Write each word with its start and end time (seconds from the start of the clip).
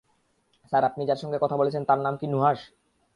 Sir, 0.71 0.83
আপনি 0.83 1.01
যার 1.05 1.19
সঙ্গে 1.23 1.37
কথা 1.41 1.55
বলেছেন 1.57 1.83
তার 1.85 1.99
নাম 1.99 2.13
কি 2.17 2.25
নুহাশ? 2.27 2.59